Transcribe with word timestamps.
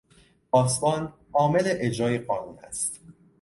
پاسبان، 0.51 1.13
عامل 1.33 1.63
اجرای 1.65 2.17
قانون 2.17 2.59
است. 2.59 2.99